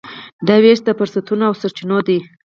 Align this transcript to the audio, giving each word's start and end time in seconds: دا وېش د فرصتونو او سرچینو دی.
دا 0.47 0.55
وېش 0.63 0.79
د 0.85 0.89
فرصتونو 0.99 1.43
او 1.49 1.53
سرچینو 1.61 1.97
دی. 2.07 2.19